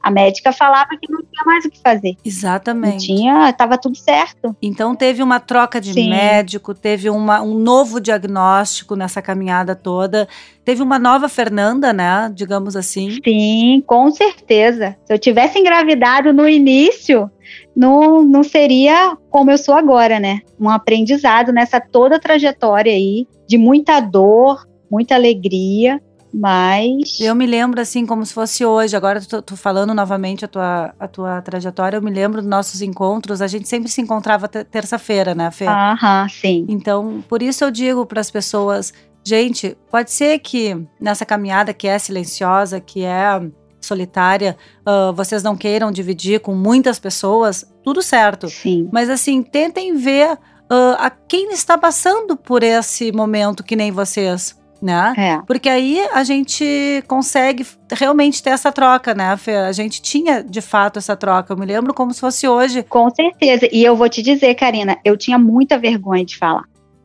A 0.01 0.09
médica 0.09 0.51
falava 0.51 0.89
que 0.89 1.11
não 1.11 1.19
tinha 1.19 1.45
mais 1.45 1.65
o 1.65 1.69
que 1.69 1.79
fazer. 1.79 2.11
Não 2.11 2.21
Exatamente. 2.25 3.05
tinha, 3.05 3.51
tava 3.53 3.77
tudo 3.77 3.95
certo. 3.95 4.55
Então 4.61 4.95
teve 4.95 5.21
uma 5.21 5.39
troca 5.39 5.79
de 5.79 5.93
Sim. 5.93 6.09
médico, 6.09 6.73
teve 6.73 7.09
uma, 7.09 7.41
um 7.41 7.53
novo 7.53 7.99
diagnóstico 7.99 8.95
nessa 8.95 9.21
caminhada 9.21 9.75
toda, 9.75 10.27
teve 10.65 10.81
uma 10.81 10.97
nova 10.97 11.29
Fernanda, 11.29 11.93
né? 11.93 12.31
Digamos 12.33 12.75
assim. 12.75 13.17
Sim, 13.23 13.83
com 13.85 14.09
certeza. 14.11 14.95
Se 15.05 15.13
eu 15.13 15.19
tivesse 15.19 15.59
engravidado 15.59 16.33
no 16.33 16.47
início, 16.47 17.29
não, 17.75 18.21
não 18.23 18.43
seria 18.43 19.15
como 19.29 19.51
eu 19.51 19.57
sou 19.57 19.75
agora, 19.75 20.19
né? 20.19 20.41
Um 20.59 20.69
aprendizado 20.69 21.51
nessa 21.51 21.79
toda 21.79 22.19
trajetória 22.19 22.91
aí, 22.91 23.27
de 23.47 23.57
muita 23.57 23.99
dor, 23.99 24.67
muita 24.89 25.15
alegria, 25.15 26.01
mas. 26.33 27.19
Eu 27.19 27.35
me 27.35 27.45
lembro 27.45 27.81
assim 27.81 28.05
como 28.05 28.25
se 28.25 28.33
fosse 28.33 28.65
hoje. 28.65 28.95
Agora 28.95 29.19
tu, 29.21 29.41
tu 29.41 29.57
falando 29.57 29.93
novamente 29.93 30.45
a 30.45 30.47
tua, 30.47 30.93
a 30.99 31.07
tua 31.07 31.41
trajetória, 31.41 31.97
eu 31.97 32.01
me 32.01 32.11
lembro 32.11 32.41
dos 32.41 32.49
nossos 32.49 32.81
encontros. 32.81 33.41
A 33.41 33.47
gente 33.47 33.67
sempre 33.67 33.89
se 33.89 34.01
encontrava 34.01 34.47
te- 34.47 34.63
terça-feira, 34.63 35.35
né, 35.35 35.51
Fê? 35.51 35.67
Aham, 35.67 36.27
sim. 36.29 36.65
Então, 36.69 37.23
por 37.27 37.41
isso 37.41 37.63
eu 37.63 37.71
digo 37.71 38.05
para 38.05 38.21
as 38.21 38.31
pessoas, 38.31 38.93
gente, 39.23 39.77
pode 39.89 40.11
ser 40.11 40.39
que 40.39 40.77
nessa 40.99 41.25
caminhada 41.25 41.73
que 41.73 41.87
é 41.87 41.97
silenciosa, 41.99 42.79
que 42.79 43.03
é 43.03 43.41
solitária, 43.81 44.55
ah, 44.85 45.11
vocês 45.11 45.43
não 45.43 45.55
queiram 45.55 45.91
dividir 45.91 46.39
com 46.39 46.53
muitas 46.55 46.99
pessoas, 46.99 47.65
tudo 47.83 48.01
certo. 48.01 48.47
Sim. 48.47 48.87
Mas 48.91 49.09
assim, 49.09 49.41
tentem 49.41 49.95
ver 49.95 50.37
ah, 50.69 50.97
a 50.99 51.09
quem 51.09 51.51
está 51.51 51.77
passando 51.77 52.37
por 52.37 52.63
esse 52.63 53.11
momento 53.11 53.63
que 53.63 53.75
nem 53.75 53.91
vocês, 53.91 54.55
né? 54.81 55.13
É. 55.17 55.37
Porque 55.45 55.69
aí 55.69 55.99
a 56.13 56.23
gente 56.23 57.03
consegue 57.07 57.65
realmente 57.91 58.41
ter 58.41 58.49
essa 58.51 58.71
troca, 58.71 59.13
né, 59.13 59.35
Fê? 59.37 59.55
A 59.55 59.71
gente 59.71 60.01
tinha 60.01 60.43
de 60.43 60.61
fato 60.61 60.97
essa 60.97 61.15
troca. 61.15 61.53
Eu 61.53 61.57
me 61.57 61.65
lembro 61.65 61.93
como 61.93 62.13
se 62.13 62.19
fosse 62.19 62.47
hoje. 62.47 62.83
Com 62.83 63.09
certeza. 63.09 63.67
E 63.71 63.83
eu 63.83 63.95
vou 63.95 64.09
te 64.09 64.21
dizer, 64.21 64.55
Karina, 64.55 64.97
eu 65.05 65.15
tinha 65.17 65.37
muita 65.37 65.77
vergonha 65.77 66.25
de 66.25 66.37
falar. 66.37 66.63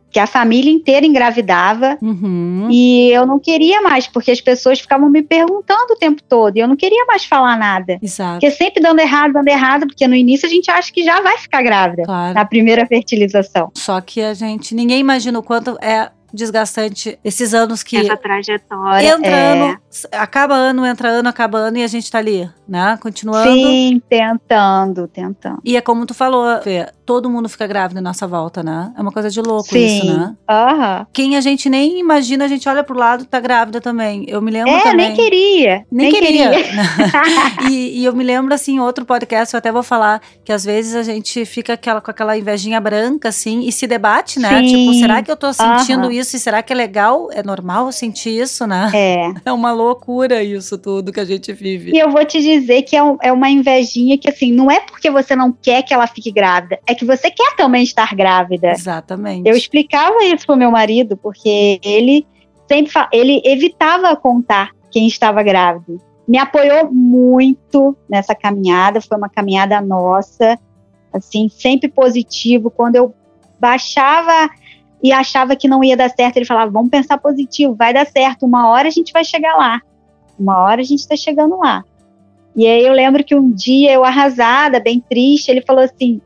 Que 0.09 0.21
a 0.21 0.27
família 0.27 0.73
inteira 0.73 1.05
engravidava 1.05 1.99
Uhum. 2.01 2.69
e 2.71 3.11
eu 3.11 3.27
não 3.27 3.39
queria 3.39 3.83
mais, 3.83 4.07
porque 4.07 4.31
as 4.31 4.41
pessoas 4.41 4.81
ficavam 4.81 5.11
me 5.11 5.21
perguntando 5.23 5.93
o 5.93 5.97
tempo 5.97 6.23
todo 6.27 6.57
e 6.57 6.61
eu 6.61 6.69
não 6.69 6.77
queria 6.77 7.05
mais 7.05 7.25
falar 7.27 7.59
nada. 7.59 7.99
Exato. 8.01 8.35
Porque 8.41 8.51
sempre 8.51 8.81
dando 8.83 9.01
errado, 9.01 9.35
dando 9.35 9.49
errado, 9.49 9.87
porque 9.87 10.07
no 10.09 10.15
início 10.15 10.47
a 10.47 10.51
gente 10.51 10.71
acha 10.71 10.91
que 10.91 11.05
já 11.05 11.21
vai 11.21 11.37
ficar 11.37 11.61
grávida 11.63 12.05
Claro. 12.05 12.33
na 12.35 12.47
primeira 12.47 12.87
fertilização. 12.87 13.71
Só 13.75 14.01
que 14.01 14.23
a 14.23 14.33
gente, 14.33 14.75
ninguém 14.75 15.01
imagina 15.01 15.39
o 15.39 15.43
quanto 15.43 15.77
é 15.83 16.09
desgastante 16.37 17.19
esses 17.25 17.53
anos 17.53 17.83
que 17.83 17.97
Essa 17.97 18.17
trajetória. 18.17 19.09
entra 19.09 19.31
é... 19.31 19.53
ano, 19.53 19.79
acaba 20.13 20.55
ano, 20.55 20.87
entra 20.87 21.09
ano, 21.09 21.29
acaba 21.29 21.59
ano 21.59 21.79
e 21.79 21.83
a 21.83 21.87
gente 21.89 22.11
tá 22.11 22.19
ali, 22.19 22.49
né? 22.69 22.97
Continuando. 23.03 23.51
Sim, 23.51 24.01
tentando, 24.09 25.09
tentando. 25.09 25.61
E 25.65 25.77
é 25.77 25.81
como 25.81 26.07
tu 26.07 26.15
falou, 26.15 26.63
Fê, 26.63 26.89
todo 27.07 27.31
mundo 27.31 27.49
fica 27.49 27.67
grávida 27.67 28.01
na 28.01 28.11
nossa 28.11 28.27
volta, 28.27 28.63
né? 28.63 28.93
É 28.99 29.01
uma 29.01 29.13
coisa 29.13 29.31
de 29.31 29.41
louco 29.41 29.69
Sim. 29.71 29.85
isso, 29.87 30.05
né? 30.05 30.35
Aham. 30.51 31.07
Quem 31.13 31.37
a 31.37 31.41
gente 31.41 31.71
nem 31.71 32.01
imagina, 32.01 32.45
a 32.45 32.49
gente 32.49 32.69
olha 32.69 32.83
pro 32.83 32.99
lado 32.99 33.25
tá 33.25 33.39
grávida 33.41 33.81
também. 33.81 34.25
Eu 34.29 34.43
me 34.43 34.51
lembro 34.51 34.73
É, 34.73 34.83
também. 34.83 35.07
nem 35.09 35.15
queria. 35.17 35.85
Nem 35.91 36.11
queria. 36.13 36.51
e, 37.71 38.01
e 38.01 38.05
eu 38.05 38.15
me 38.15 38.25
lembro, 38.25 38.53
assim, 38.53 38.79
outro 38.81 39.05
podcast, 39.05 39.55
eu 39.55 39.59
até 39.59 39.71
vou 39.71 39.83
falar, 39.83 40.21
que 40.45 40.53
às 40.53 40.65
vezes 40.65 40.95
a 40.95 41.03
gente 41.03 41.45
fica 41.45 41.75
aquela, 41.75 42.01
com 42.01 42.11
aquela 42.11 42.37
invejinha 42.37 42.81
branca, 42.81 43.29
assim, 43.29 43.61
e 43.61 43.73
se 43.73 43.87
debate, 43.87 44.39
né? 44.41 44.61
Sim. 44.61 44.67
Tipo, 44.67 44.95
será 44.95 45.23
que 45.23 45.31
eu 45.31 45.37
tô 45.37 45.53
sentindo 45.53 46.05
Aham. 46.07 46.13
isso? 46.13 46.37
E 46.37 46.39
será 46.41 46.63
que 46.63 46.73
é 46.73 46.77
legal? 46.77 47.29
É 47.33 47.43
normal 47.43 47.91
sentir 47.93 48.31
isso, 48.41 48.67
né? 48.67 48.91
É. 48.95 49.27
É 49.47 49.53
uma 49.53 49.71
loucura 49.73 50.43
isso 50.43 50.77
tudo 50.77 51.13
que 51.13 51.21
a 51.21 51.25
gente 51.25 51.53
vive. 51.53 51.93
E 51.95 51.99
eu 51.99 52.11
vou 52.11 52.25
te 52.25 52.41
dizer 52.41 52.83
que 52.83 52.97
é, 52.97 53.03
um- 53.03 53.17
é 53.23 53.33
uma 53.33 53.49
invejinha 53.49 54.19
que, 54.19 54.29
assim, 54.29 54.51
não 54.53 54.69
é 54.71 54.81
porque 54.81 55.09
você 55.09 55.37
não 55.37 55.53
quer 55.53 55.83
que 55.83 55.95
ela 55.95 56.07
fique 56.09 56.33
grávida, 56.33 56.79
é 56.87 56.95
que 56.97 57.05
você 57.05 57.31
quer 57.31 57.55
também 57.57 57.83
estar 57.83 58.15
grávida. 58.15 58.71
Exatamente. 58.71 59.49
Eu 59.49 59.57
explicava 59.57 60.25
isso 60.25 60.47
pro 60.47 60.57
meu 60.57 60.71
marido, 60.71 61.17
porque 61.17 61.79
ele 61.83 62.27
sempre 62.69 62.93
ele 63.13 63.41
evitava 63.45 64.17
contar 64.17 64.71
quem 64.91 65.07
estava 65.07 65.43
grávido. 65.43 66.01
Me 66.27 66.39
apoiou 66.39 66.93
muito 66.93 67.97
nessa 68.09 68.35
caminhada, 68.35 69.01
foi 69.01 69.17
uma 69.17 69.29
caminhada 69.29 69.81
nossa, 69.81 70.59
assim, 71.13 71.49
sempre 71.49 71.89
positivo. 71.89 72.71
Quando 72.71 72.97
eu 72.97 73.15
baixava 73.61 74.51
e 75.03 75.13
achava 75.13 75.55
que 75.55 75.69
não 75.69 75.85
ia 75.85 75.97
dar 75.97 76.11
certo, 76.11 76.39
ele 76.39 76.45
falava: 76.45 76.71
"Vamos 76.71 76.91
pensar 76.91 77.19
positivo, 77.19 77.75
vai 77.75 77.95
dar 77.95 78.07
certo, 78.07 78.45
uma 78.45 78.69
hora 78.69 78.89
a 78.89 78.91
gente 78.91 79.13
vai 79.13 79.25
chegar 79.25 79.57
lá. 79.57 79.81
Uma 80.39 80.59
hora 80.59 80.81
a 80.81 80.85
gente 80.85 81.01
está 81.01 81.15
chegando 81.15 81.59
lá". 81.59 81.85
E 82.57 82.67
aí 82.67 82.85
eu 82.85 82.93
lembro 82.95 83.23
que 83.23 83.35
um 83.35 83.51
dia 83.51 83.93
eu 83.93 84.03
arrasada, 84.03 84.81
bem 84.81 84.99
triste, 84.99 85.51
ele 85.51 85.61
falou 85.61 85.85
assim: 85.85 86.21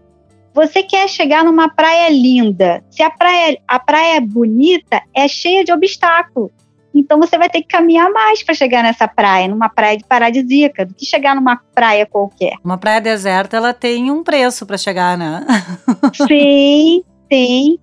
você 0.54 0.82
quer 0.82 1.08
chegar 1.08 1.44
numa 1.44 1.68
praia 1.68 2.10
linda. 2.10 2.82
Se 2.90 3.02
a 3.02 3.10
praia, 3.10 3.58
a 3.66 3.78
praia 3.78 4.16
é 4.16 4.20
bonita, 4.20 5.02
é 5.14 5.28
cheia 5.28 5.64
de 5.64 5.72
obstáculos. 5.72 6.50
Então 6.94 7.18
você 7.20 7.38
vai 7.38 7.48
ter 7.48 7.62
que 7.62 7.68
caminhar 7.68 8.10
mais 8.10 8.42
para 8.42 8.54
chegar 8.54 8.82
nessa 8.82 9.06
praia, 9.06 9.46
numa 9.46 9.68
praia 9.68 9.96
de 9.96 10.04
paradisíaca, 10.04 10.84
do 10.84 10.94
que 10.94 11.06
chegar 11.06 11.36
numa 11.36 11.56
praia 11.74 12.04
qualquer. 12.04 12.54
Uma 12.64 12.78
praia 12.78 13.00
deserta, 13.00 13.56
ela 13.56 13.72
tem 13.72 14.10
um 14.10 14.24
preço 14.24 14.66
pra 14.66 14.76
chegar, 14.76 15.16
né? 15.16 15.46
sim, 16.28 17.02
sim. 17.32 17.78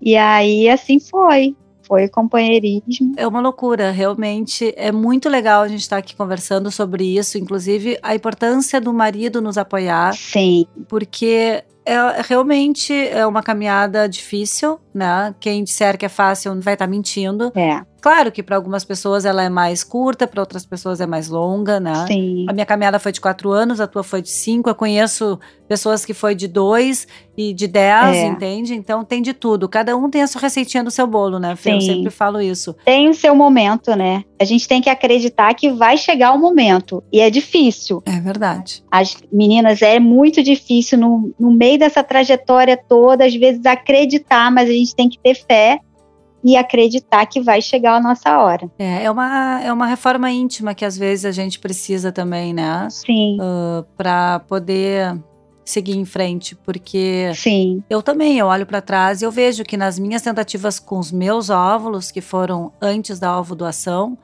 E 0.00 0.16
aí 0.16 0.68
assim 0.68 0.98
foi. 0.98 1.56
Foi 1.82 2.06
companheirismo. 2.06 3.14
É 3.16 3.26
uma 3.26 3.40
loucura, 3.40 3.90
realmente. 3.90 4.74
É 4.76 4.92
muito 4.92 5.26
legal 5.26 5.62
a 5.62 5.68
gente 5.68 5.80
estar 5.80 5.96
aqui 5.96 6.14
conversando 6.14 6.70
sobre 6.70 7.16
isso, 7.16 7.38
inclusive 7.38 7.98
a 8.02 8.14
importância 8.14 8.78
do 8.78 8.92
marido 8.92 9.40
nos 9.40 9.56
apoiar, 9.56 10.12
Sim, 10.12 10.66
porque 10.86 11.64
é 11.92 12.22
realmente 12.22 12.92
é 12.92 13.26
uma 13.26 13.42
caminhada 13.42 14.08
difícil, 14.08 14.78
né? 14.94 15.34
Quem 15.40 15.64
disser 15.64 15.96
que 15.98 16.06
é 16.06 16.08
fácil 16.08 16.60
vai 16.60 16.74
estar 16.74 16.86
mentindo. 16.86 17.52
é. 17.54 17.80
Claro 18.00 18.30
que 18.30 18.44
para 18.44 18.54
algumas 18.54 18.84
pessoas 18.84 19.24
ela 19.24 19.42
é 19.42 19.48
mais 19.48 19.82
curta, 19.82 20.24
para 20.24 20.40
outras 20.40 20.64
pessoas 20.64 21.00
é 21.00 21.06
mais 21.06 21.28
longa, 21.28 21.80
né? 21.80 22.06
Sim. 22.06 22.46
A 22.48 22.52
minha 22.52 22.64
caminhada 22.64 23.00
foi 23.00 23.10
de 23.10 23.20
quatro 23.20 23.50
anos, 23.50 23.80
a 23.80 23.88
tua 23.88 24.04
foi 24.04 24.22
de 24.22 24.30
cinco. 24.30 24.70
Eu 24.70 24.74
conheço 24.76 25.36
pessoas 25.66 26.04
que 26.04 26.14
foi 26.14 26.36
de 26.36 26.46
dois 26.46 27.08
e 27.36 27.52
de 27.52 27.66
dez, 27.66 28.16
É. 28.16 28.24
entende? 28.26 28.72
Então 28.72 29.04
tem 29.04 29.20
de 29.20 29.32
tudo. 29.32 29.68
Cada 29.68 29.96
um 29.96 30.08
tem 30.08 30.22
a 30.22 30.28
sua 30.28 30.40
receitinha 30.40 30.84
do 30.84 30.92
seu 30.92 31.08
bolo, 31.08 31.40
né, 31.40 31.56
Fê? 31.56 31.72
Eu 31.74 31.80
Sim. 31.80 31.86
sempre 31.96 32.10
falo 32.10 32.40
isso. 32.40 32.74
Tem 32.84 33.08
o 33.08 33.14
seu 33.14 33.34
momento, 33.34 33.94
né? 33.96 34.22
A 34.40 34.44
gente 34.44 34.68
tem 34.68 34.80
que 34.80 34.88
acreditar 34.88 35.52
que 35.54 35.68
vai 35.68 35.96
chegar 35.98 36.32
o 36.32 36.38
momento. 36.38 37.02
E 37.12 37.18
é 37.20 37.28
difícil. 37.28 38.00
É 38.06 38.20
verdade. 38.20 38.84
As 38.92 39.16
meninas, 39.32 39.82
é 39.82 39.98
muito 39.98 40.40
difícil 40.40 40.96
no, 40.98 41.34
no 41.38 41.50
meio 41.50 41.77
dessa 41.78 42.02
trajetória 42.02 42.76
toda, 42.76 43.24
às 43.24 43.34
vezes 43.34 43.64
acreditar, 43.64 44.50
mas 44.50 44.68
a 44.68 44.72
gente 44.72 44.94
tem 44.94 45.08
que 45.08 45.18
ter 45.18 45.34
fé 45.34 45.80
e 46.44 46.56
acreditar 46.56 47.26
que 47.26 47.40
vai 47.40 47.60
chegar 47.60 47.96
a 47.96 48.00
nossa 48.00 48.38
hora. 48.38 48.70
É, 48.78 49.04
é 49.04 49.10
uma, 49.10 49.60
é 49.62 49.72
uma 49.72 49.86
reforma 49.86 50.30
íntima 50.30 50.74
que 50.74 50.84
às 50.84 50.96
vezes 50.96 51.24
a 51.24 51.32
gente 51.32 51.58
precisa 51.58 52.12
também, 52.12 52.52
né? 52.52 52.88
Sim, 52.90 53.38
Para 53.96 54.40
poder 54.40 55.18
seguir 55.64 55.96
em 55.96 56.04
frente, 56.04 56.54
porque 56.54 57.30
sim, 57.34 57.82
eu 57.90 58.02
também 58.02 58.38
eu 58.38 58.46
olho 58.46 58.64
para 58.64 58.80
trás 58.80 59.20
e 59.20 59.24
eu 59.24 59.30
vejo 59.30 59.64
que 59.64 59.76
nas 59.76 59.98
minhas 59.98 60.22
tentativas 60.22 60.78
com 60.78 60.98
os 60.98 61.12
meus 61.12 61.50
óvulos, 61.50 62.10
que 62.10 62.22
foram 62.22 62.72
antes 62.80 63.18
da 63.18 63.38
ovodoação, 63.38 64.16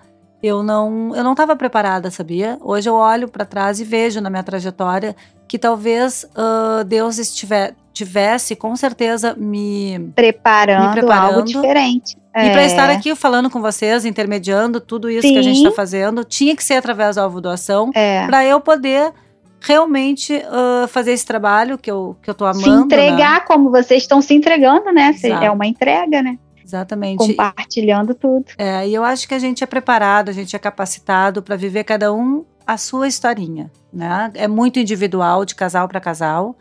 eu 0.43 0.63
não 0.63 1.15
eu 1.15 1.23
não 1.23 1.33
estava 1.33 1.55
preparada, 1.55 2.11
sabia? 2.11 2.59
Hoje 2.63 2.89
eu 2.89 2.95
olho 2.95 3.29
para 3.29 3.45
trás 3.45 3.79
e 3.79 3.85
vejo 3.85 4.23
na 4.23 4.31
minha 4.31 4.43
trajetória 4.43 5.15
que 5.49 5.59
talvez 5.59 6.27
ah, 6.35 6.83
Deus 6.87 7.19
estiver, 7.19 7.75
tivesse 7.93 8.57
com 8.57 8.75
certeza 8.77 9.35
me 9.39 10.11
preparando, 10.15 10.87
Me 10.89 10.93
preparando. 11.01 11.35
algo 11.37 11.43
diferente. 11.47 12.17
E 12.37 12.51
para 12.51 12.63
É, 12.63 12.67
estar 12.67 12.91
aqui 12.91 13.15
falando 13.15 13.49
com 13.49 13.61
vocês, 13.61 14.05
intermediando 14.05 14.81
tudo 14.81 15.09
isso 15.09 15.29
que 15.29 15.39
a 15.39 15.43
gente 15.43 15.59
Sim. 15.59 15.65
está 15.67 15.77
fazendo, 15.77 16.25
tinha 16.25 16.57
que 16.57 16.65
ser 16.65 16.75
através 16.75 17.15
da 17.17 17.25
ovodoação, 17.27 17.91
É, 17.95 18.27
para 18.27 18.45
eu 18.45 18.61
poder 18.61 19.13
realmente 19.61 20.43
ah, 20.51 20.87
fazer 20.89 21.13
esse 21.13 21.25
trabalho 21.25 21.79
que 21.79 21.91
eu, 21.91 22.17
que 22.23 22.29
eu 22.29 22.35
tô 22.35 22.45
amando. 22.45 22.63
se 22.65 22.71
né? 22.71 22.77
entregar 22.83 23.45
como 23.45 23.71
vocês 23.71 24.03
estão 24.03 24.21
se 24.21 24.35
entregando, 24.35 24.93
né? 24.93 25.13
Se- 25.15 25.29
Exato. 25.29 25.45
É 25.45 25.51
uma 25.51 25.67
entrega, 25.67 26.23
né? 26.23 26.39
Exatamente. 26.65 27.19
Compartilhando 27.19 28.15
tudo. 28.15 28.47
É, 28.59 28.89
e 28.89 28.95
eu 28.95 29.05
acho 29.05 29.29
que 29.29 29.35
a 29.35 29.39
gente 29.39 29.63
é 29.63 29.67
preparado, 29.67 30.31
a 30.31 30.33
gente 30.33 30.57
é 30.57 30.59
capacitado 30.59 31.43
para 31.43 31.57
viver 31.57 31.85
cada 31.85 32.13
um 32.13 32.45
a 32.67 32.77
sua 32.77 33.07
historinha, 33.09 33.71
né? 33.93 34.31
É 34.35 34.49
muito 34.49 34.79
individual, 34.79 35.45
de 35.45 35.55
casal 35.55 35.87
para 35.87 36.01
casal, 36.01 36.57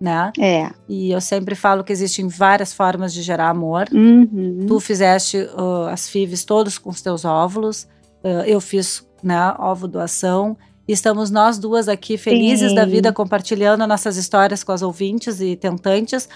né? 0.00 0.32
É. 0.38 0.70
E 0.88 1.10
eu 1.10 1.20
sempre 1.20 1.54
falo 1.54 1.84
que 1.84 1.92
existem 1.92 2.26
várias 2.28 2.72
formas 2.72 3.12
de 3.12 3.20
gerar 3.22 3.50
amor. 3.50 3.86
Uhum. 3.92 4.64
Tu 4.66 4.80
fizeste 4.80 5.36
uh, 5.38 5.88
as 5.90 6.08
FIVs 6.08 6.44
todos 6.44 6.78
com 6.78 6.88
os 6.90 7.02
teus 7.02 7.24
óvulos, 7.24 7.82
uh, 8.24 8.42
eu 8.46 8.60
fiz 8.60 9.06
né, 9.22 9.54
ovo 9.58 9.86
doação. 9.86 10.56
E 10.88 10.92
estamos 10.92 11.30
nós 11.30 11.58
duas 11.58 11.88
aqui 11.88 12.16
felizes 12.16 12.70
Sim. 12.70 12.74
da 12.74 12.84
vida 12.84 13.12
compartilhando 13.12 13.86
nossas 13.86 14.16
histórias 14.16 14.64
com 14.64 14.72
as 14.72 14.82
ouvintes 14.82 15.40
e 15.40 15.54
tentantes, 15.54 16.28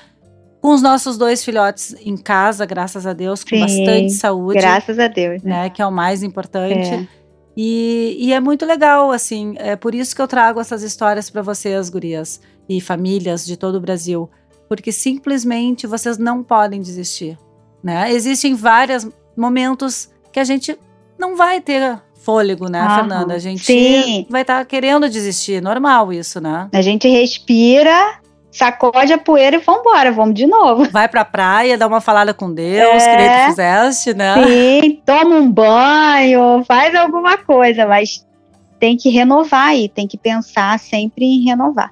com 0.61 0.73
os 0.73 0.81
nossos 0.81 1.19
dois 1.19 1.45
filhotes 1.45 1.95
em 2.01 2.17
casa, 2.17 2.65
graças 2.65 3.07
a 3.07 3.13
Deus, 3.13 3.43
com 3.43 3.51
Sim. 3.51 3.61
bastante 3.61 4.13
saúde, 4.13 4.61
Graças 4.61 4.99
a 4.99 5.09
Deus, 5.09 5.43
né? 5.43 5.63
né, 5.63 5.71
que 5.71 5.83
é 5.83 5.87
o 5.87 5.91
mais 5.91 6.23
importante. 6.23 6.89
É. 6.89 7.24
E, 7.57 8.17
e 8.19 8.33
é 8.33 8.41
muito 8.41 8.67
legal, 8.67 9.11
assim, 9.13 9.55
é 9.59 9.77
por 9.77 9.95
isso 9.95 10.15
que 10.15 10.21
eu 10.21 10.27
trago 10.27 10.61
essas 10.61 10.83
histórias 10.83 11.31
para 11.31 11.43
vocês, 11.43 11.89
gurias, 11.89 12.41
e 12.69 12.81
famílias 12.81 13.47
de 13.47 13.57
todo 13.57 13.77
o 13.77 13.81
Brasil, 13.81 14.29
porque 14.69 14.91
simplesmente 14.91 15.87
vocês 15.87 16.19
não 16.19 16.43
podem 16.43 16.81
desistir, 16.81 17.39
né? 17.83 18.11
Existem 18.13 18.55
vários 18.55 19.07
momentos 19.37 20.11
que 20.33 20.41
a 20.41 20.45
gente 20.45 20.77
não 21.19 21.37
vai 21.37 21.61
ter 21.61 22.01
fôlego, 22.15 22.69
né, 22.69 22.81
Aham. 22.81 22.95
Fernanda? 22.95 23.35
A 23.35 23.39
gente 23.39 23.65
Sim. 23.65 24.27
vai 24.31 24.41
estar 24.41 24.65
querendo 24.65 25.09
desistir, 25.09 25.63
normal 25.63 26.13
isso, 26.13 26.41
né? 26.41 26.69
A 26.73 26.83
gente 26.83 27.07
respira, 27.09 28.19
sacode 28.55 29.13
a 29.13 29.19
poeira 29.19 29.57
e 29.57 29.59
vambora, 29.59 30.13
vamos 30.13 30.35
de 30.35 30.47
novo. 30.47 30.89
Vai 30.91 31.09
pra 31.09 31.25
praia, 31.25 31.77
dá 31.77 31.87
uma 31.87 32.01
falada 32.01 32.33
com 32.33 32.53
Deus, 32.53 33.03
É. 33.03 33.11
que 33.11 33.17
nem 33.17 33.29
tu 33.31 33.47
fizeste, 33.51 34.15
né? 34.15 34.35
Sim, 34.47 35.03
toma 35.05 35.37
um 35.37 35.51
banho, 35.51 36.65
faz 36.65 36.95
alguma 36.95 37.37
coisa, 37.37 37.85
mas 37.87 38.25
tem 38.79 38.97
que 38.97 39.09
renovar 39.11 39.69
aí, 39.69 39.89
tem 39.89 40.07
que 40.07 40.17
pensar 40.17 40.79
sempre 40.79 41.25
em 41.25 41.45
renovar. 41.45 41.91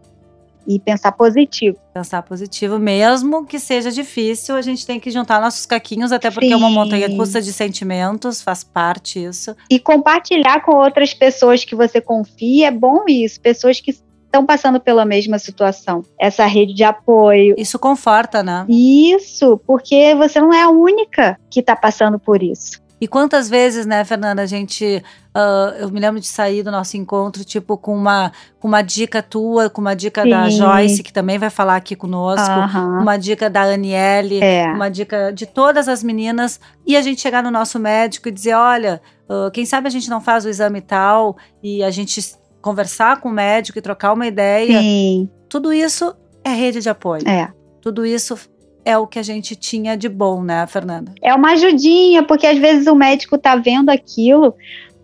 E 0.64 0.78
pensar 0.78 1.10
positivo. 1.10 1.76
Pensar 1.92 2.22
positivo, 2.22 2.78
mesmo 2.78 3.44
que 3.44 3.58
seja 3.58 3.90
difícil, 3.90 4.54
a 4.54 4.62
gente 4.62 4.86
tem 4.86 5.00
que 5.00 5.10
juntar 5.10 5.40
nossos 5.40 5.66
caquinhos, 5.66 6.12
até 6.12 6.30
porque 6.30 6.52
é 6.52 6.56
uma 6.56 6.68
Sim. 6.68 6.74
montanha 6.74 7.16
custa 7.16 7.42
de 7.42 7.52
sentimentos, 7.52 8.40
faz 8.40 8.62
parte 8.62 9.24
isso. 9.24 9.56
E 9.68 9.80
compartilhar 9.80 10.60
com 10.62 10.76
outras 10.76 11.12
pessoas 11.12 11.64
que 11.64 11.74
você 11.74 12.00
confia 12.00 12.68
é 12.68 12.70
bom 12.70 13.02
isso, 13.08 13.40
pessoas 13.40 13.80
que 13.80 13.92
estão 14.32 14.46
passando 14.46 14.80
pela 14.80 15.04
mesma 15.04 15.38
situação. 15.38 16.02
Essa 16.18 16.46
rede 16.46 16.72
de 16.72 16.82
apoio. 16.82 17.54
Isso 17.58 17.78
conforta, 17.78 18.42
né? 18.42 18.64
Isso, 18.66 19.60
porque 19.66 20.14
você 20.14 20.40
não 20.40 20.52
é 20.52 20.62
a 20.62 20.70
única 20.70 21.38
que 21.50 21.60
está 21.60 21.76
passando 21.76 22.18
por 22.18 22.42
isso. 22.42 22.80
E 22.98 23.08
quantas 23.08 23.50
vezes, 23.50 23.84
né, 23.84 24.04
Fernanda, 24.04 24.42
a 24.42 24.46
gente. 24.46 25.02
ah, 25.34 25.74
eu 25.78 25.90
me 25.90 25.98
lembro 25.98 26.20
de 26.20 26.26
sair 26.28 26.62
do 26.62 26.70
nosso 26.70 26.96
encontro, 26.96 27.44
tipo, 27.44 27.76
com 27.76 27.94
uma, 27.94 28.30
com 28.60 28.68
uma 28.68 28.80
dica 28.80 29.20
tua, 29.20 29.68
com 29.68 29.80
uma 29.80 29.94
dica 29.94 30.24
da 30.24 30.48
Sim. 30.48 30.58
Joyce, 30.58 31.02
que 31.02 31.12
também 31.12 31.36
vai 31.36 31.50
falar 31.50 31.74
aqui 31.76 31.96
conosco, 31.96 32.48
Aham. 32.48 33.00
uma 33.02 33.16
dica 33.16 33.50
da 33.50 33.62
Aniele, 33.64 34.38
É. 34.40 34.66
uma 34.72 34.88
dica 34.88 35.32
de 35.32 35.46
todas 35.46 35.88
as 35.88 36.00
meninas, 36.02 36.60
e 36.86 36.96
a 36.96 37.02
gente 37.02 37.20
chegar 37.20 37.42
no 37.42 37.50
nosso 37.50 37.76
médico 37.78 38.28
e 38.28 38.32
dizer: 38.32 38.54
olha, 38.54 39.02
ah, 39.28 39.50
quem 39.52 39.66
sabe 39.66 39.88
a 39.88 39.90
gente 39.90 40.08
não 40.08 40.20
faz 40.20 40.44
o 40.44 40.48
exame 40.48 40.80
tal, 40.80 41.36
e 41.60 41.82
a 41.82 41.90
gente 41.90 42.20
conversar 42.62 43.20
com 43.20 43.28
o 43.28 43.32
médico 43.32 43.78
e 43.78 43.82
trocar 43.82 44.12
uma 44.12 44.26
ideia. 44.26 44.80
Sim, 44.80 45.28
Tudo 45.48 45.72
isso 45.72 46.14
é 46.44 46.50
rede 46.50 46.80
de 46.80 46.88
apoio. 46.88 47.28
é. 47.28 47.50
Tudo 47.82 48.06
isso 48.06 48.38
é 48.84 48.96
o 48.96 49.08
que 49.08 49.18
a 49.18 49.22
gente 49.24 49.56
tinha 49.56 49.96
de 49.96 50.08
bom, 50.08 50.40
né, 50.40 50.64
Fernanda? 50.68 51.12
É 51.20 51.34
uma 51.34 51.50
ajudinha, 51.52 52.22
porque 52.22 52.46
às 52.46 52.56
vezes 52.56 52.86
o 52.86 52.94
médico 52.94 53.36
tá 53.36 53.56
vendo 53.56 53.90
aquilo, 53.90 54.54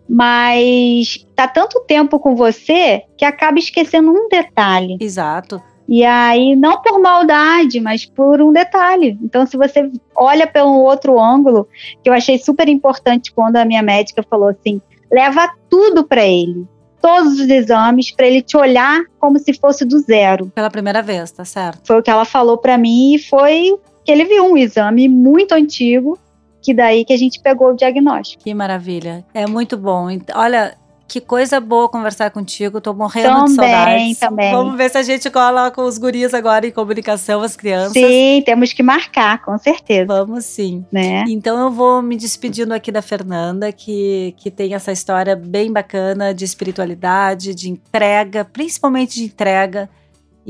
mas 0.09 1.27
tá 1.35 1.47
tanto 1.47 1.81
tempo 1.87 2.19
com 2.19 2.35
você 2.35 3.03
que 3.17 3.25
acaba 3.25 3.59
esquecendo 3.59 4.11
um 4.13 4.29
detalhe. 4.29 4.97
Exato. 5.01 5.61
E 5.89 6.05
aí, 6.05 6.55
não 6.55 6.83
por 6.83 7.01
maldade, 7.01 7.81
mas 7.81 8.05
por 8.05 8.43
um 8.43 8.53
detalhe. 8.53 9.19
Então, 9.23 9.47
se 9.47 9.57
você 9.57 9.91
olha 10.15 10.47
pelo 10.47 10.75
outro 10.83 11.19
ângulo, 11.19 11.67
que 12.03 12.11
eu 12.11 12.13
achei 12.13 12.39
super 12.39 12.69
importante 12.69 13.33
quando 13.33 13.57
a 13.57 13.65
minha 13.65 13.83
médica 13.83 14.23
falou 14.23 14.49
assim: 14.49 14.83
leva 15.11 15.51
tudo 15.71 16.05
para 16.07 16.27
ele, 16.27 16.67
todos 17.01 17.39
os 17.39 17.49
exames, 17.49 18.11
para 18.11 18.27
ele 18.27 18.43
te 18.43 18.57
olhar 18.57 19.03
como 19.19 19.39
se 19.39 19.53
fosse 19.55 19.85
do 19.85 19.99
zero. 19.99 20.51
Pela 20.55 20.71
primeira 20.71 21.03
vez, 21.03 21.31
tá 21.31 21.45
certo? 21.45 21.81
Foi 21.85 21.99
o 21.99 22.03
que 22.03 22.11
ela 22.11 22.25
falou 22.25 22.59
para 22.59 22.77
mim 22.77 23.15
e 23.15 23.19
foi 23.19 23.77
que 24.05 24.13
ele 24.13 24.25
viu 24.25 24.45
um 24.45 24.57
exame 24.57 25.09
muito 25.09 25.53
antigo, 25.53 26.19
que 26.63 26.75
daí 26.75 27.05
que 27.05 27.13
a 27.13 27.17
gente 27.17 27.41
pegou 27.41 27.71
o 27.71 27.77
diagnóstico. 27.77 28.43
Que 28.43 28.55
maravilha. 28.55 29.25
É 29.33 29.47
muito 29.47 29.77
bom. 29.77 30.09
Olha, 30.35 30.77
que 31.09 31.23
coisa 31.23 31.59
boa 31.59 31.89
conversar 31.89 32.31
contigo. 32.31 32.83
Tô 32.83 32.93
morrendo 32.93 33.29
também, 33.29 33.47
de 33.47 33.55
saudades. 33.55 34.19
Também. 34.19 34.53
Vamos 34.53 34.77
ver 34.77 34.91
se 34.91 34.99
a 34.99 35.03
gente 35.03 35.31
cola 35.31 35.71
com 35.71 35.83
os 35.83 35.97
guris 35.97 36.35
agora 36.35 36.67
em 36.67 36.71
comunicação, 36.71 37.41
as 37.41 37.57
crianças. 37.57 37.95
Sim, 37.95 38.43
temos 38.45 38.75
que 38.75 38.83
marcar, 38.83 39.43
com 39.43 39.57
certeza. 39.57 40.07
Vamos 40.07 40.45
sim. 40.45 40.85
Né? 40.93 41.25
Então 41.27 41.59
eu 41.59 41.71
vou 41.71 42.03
me 42.03 42.15
despedindo 42.15 42.75
aqui 42.75 42.93
da 42.93 43.01
Fernanda, 43.01 43.73
que, 43.73 44.35
que 44.37 44.51
tem 44.51 44.75
essa 44.75 44.93
história 44.93 45.35
bem 45.35 45.73
bacana 45.73 46.35
de 46.35 46.45
espiritualidade, 46.45 47.55
de 47.55 47.71
entrega, 47.71 48.45
principalmente 48.45 49.15
de 49.15 49.25
entrega 49.25 49.89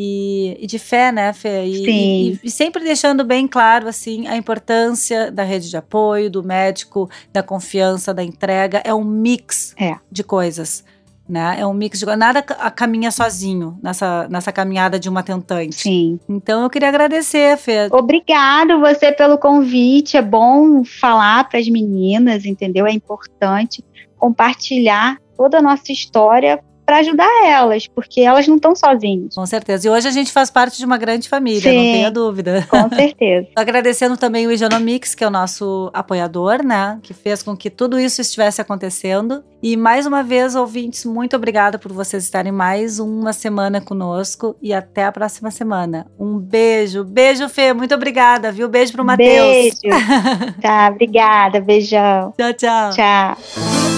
e, 0.01 0.57
e, 0.61 0.67
de 0.69 0.79
fé, 0.79 1.11
né, 1.11 1.33
Fê? 1.33 1.65
E, 1.65 1.91
e, 1.91 2.41
e, 2.45 2.51
sempre 2.53 2.85
deixando 2.85 3.25
bem 3.25 3.49
claro, 3.49 3.89
assim, 3.89 4.29
a 4.29 4.37
importância 4.37 5.29
da 5.29 5.43
rede 5.43 5.69
de 5.69 5.77
apoio, 5.77 6.31
do 6.31 6.41
médico, 6.41 7.11
da 7.33 7.43
confiança, 7.43 8.15
da 8.15 8.23
entrega. 8.23 8.81
É 8.85 8.95
um 8.95 9.03
mix 9.03 9.75
é. 9.77 9.97
de 10.09 10.23
coisas. 10.23 10.85
Né? 11.29 11.57
É 11.59 11.67
um 11.67 11.75
mix 11.75 11.99
de 11.99 12.07
nada 12.07 12.41
caminha 12.41 13.11
sozinho 13.11 13.77
nessa, 13.83 14.29
nessa 14.29 14.53
caminhada 14.53 15.01
de 15.01 15.09
uma 15.09 15.25
tentante. 15.25 15.75
Sim. 15.75 16.21
Então 16.29 16.63
eu 16.63 16.71
queria 16.71 16.89
agradecer, 16.89 17.57
Fê. 17.57 17.89
Obrigado 17.91 18.79
você 18.79 19.11
pelo 19.11 19.37
convite. 19.37 20.17
É 20.17 20.23
bom 20.23 20.85
falar 20.85 21.49
para 21.49 21.59
as 21.59 21.69
meninas, 21.69 22.47
entendeu? 22.47 22.87
É 22.87 22.93
importante 22.93 23.85
compartilhar 24.17 25.19
toda 25.37 25.59
a 25.59 25.63
nossa 25.63 25.91
história 25.91 26.63
para 26.89 27.01
ajudar 27.01 27.29
elas, 27.45 27.87
porque 27.87 28.23
elas 28.23 28.49
não 28.49 28.57
estão 28.57 28.75
sozinhas. 28.75 29.35
Com 29.35 29.45
certeza. 29.45 29.87
E 29.87 29.91
hoje 29.91 30.09
a 30.09 30.11
gente 30.11 30.33
faz 30.33 30.51
parte 30.51 30.79
de 30.79 30.87
uma 30.87 30.97
grande 30.97 31.29
família, 31.29 31.61
Sim, 31.61 31.77
não 31.77 31.83
tenha 31.83 32.11
dúvida. 32.11 32.67
Com 32.67 32.89
certeza. 32.97 33.47
Agradecendo 33.55 34.17
também 34.17 34.47
o 34.47 34.51
Igenomix, 34.51 35.15
que 35.15 35.23
é 35.23 35.27
o 35.27 35.31
nosso 35.31 35.91
apoiador, 35.93 36.65
né? 36.65 36.99
Que 37.03 37.13
fez 37.13 37.43
com 37.43 37.55
que 37.55 37.69
tudo 37.69 38.01
isso 38.01 38.23
estivesse 38.23 38.63
acontecendo. 38.63 39.45
E 39.63 39.77
mais 39.77 40.07
uma 40.07 40.23
vez, 40.23 40.55
ouvintes, 40.55 41.05
muito 41.05 41.37
obrigada 41.37 41.79
por 41.79 41.93
vocês 41.93 42.25
estarem 42.25 42.53
mais 42.53 42.99
uma 42.99 43.35
semana 43.35 43.83
conosco 43.83 44.57
e 44.63 44.73
até 44.73 45.05
a 45.05 45.13
próxima 45.13 45.51
semana. 45.51 46.07
Um 46.19 46.39
beijo. 46.39 47.05
Beijo, 47.05 47.51
Fê. 47.51 47.75
Muito 47.75 47.95
obrigada, 47.95 48.51
viu? 48.51 48.67
Beijo 48.67 48.95
pro 48.95 49.05
Matheus. 49.05 49.79
Beijo. 49.83 50.07
tá, 50.63 50.89
obrigada. 50.91 51.61
Beijão. 51.61 52.33
Tchau, 52.39 52.55
tchau. 52.55 52.91
Tchau. 52.93 53.98